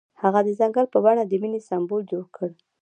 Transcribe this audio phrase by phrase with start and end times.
[0.23, 2.49] هغه د ځنګل په بڼه د مینې سمبول جوړ کړ.